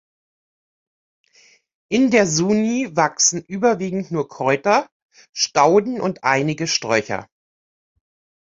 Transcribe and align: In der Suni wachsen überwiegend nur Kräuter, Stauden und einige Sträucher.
In 1.89 2.09
der 2.09 2.25
Suni 2.25 2.95
wachsen 2.95 3.43
überwiegend 3.43 4.09
nur 4.09 4.27
Kräuter, 4.27 4.89
Stauden 5.31 6.01
und 6.01 6.23
einige 6.23 6.65
Sträucher. 6.65 7.29